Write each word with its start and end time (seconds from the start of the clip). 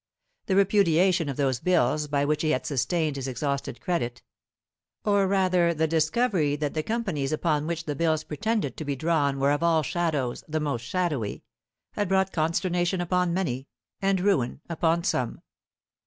The 0.47 0.55
repudiation 0.55 1.29
of 1.29 1.37
those 1.37 1.59
bills 1.59 2.07
by 2.07 2.25
which 2.25 2.41
he 2.41 2.49
had 2.49 2.65
sustained 2.65 3.17
his 3.17 3.27
exhausted 3.27 3.79
credit, 3.79 4.23
or 5.05 5.27
rather 5.27 5.75
the 5.75 5.85
discovery 5.85 6.55
that 6.55 6.73
the 6.73 6.81
companies 6.81 7.31
upon 7.31 7.67
which 7.67 7.83
the 7.85 7.93
bills 7.93 8.23
pretended 8.23 8.77
to 8.77 8.83
be 8.85 8.95
drawn 8.95 9.39
were 9.39 9.51
of 9.51 9.61
all 9.61 9.83
shadows 9.83 10.43
the 10.47 10.59
most 10.59 10.81
shadowy, 10.85 11.43
had 11.91 12.09
brought 12.09 12.31
consternation 12.33 12.99
upon 12.99 13.31
many, 13.31 13.67
and 14.01 14.21
ruin 14.21 14.59
upon 14.67 15.03
some. 15.03 15.43